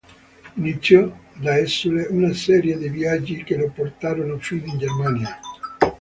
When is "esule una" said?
1.59-2.33